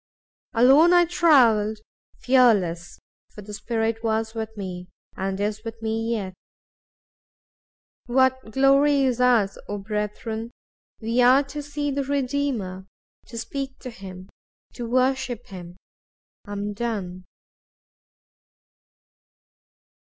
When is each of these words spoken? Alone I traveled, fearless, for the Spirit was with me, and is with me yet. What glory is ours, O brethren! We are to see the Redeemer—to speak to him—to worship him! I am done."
Alone 0.55 0.93
I 0.93 1.05
traveled, 1.05 1.77
fearless, 2.21 2.97
for 3.29 3.43
the 3.43 3.53
Spirit 3.53 4.03
was 4.03 4.33
with 4.33 4.49
me, 4.57 4.87
and 5.15 5.39
is 5.39 5.63
with 5.63 5.79
me 5.79 6.11
yet. 6.13 6.33
What 8.07 8.49
glory 8.51 9.01
is 9.03 9.21
ours, 9.21 9.59
O 9.69 9.77
brethren! 9.77 10.49
We 11.01 11.21
are 11.21 11.43
to 11.43 11.61
see 11.61 11.91
the 11.91 12.03
Redeemer—to 12.03 13.37
speak 13.37 13.77
to 13.81 13.91
him—to 13.91 14.89
worship 14.89 15.45
him! 15.49 15.77
I 16.47 16.53
am 16.53 16.73
done." 16.73 17.25